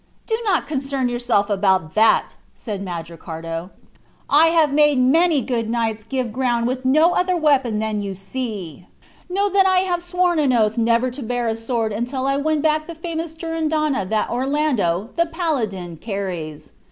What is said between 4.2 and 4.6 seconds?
"I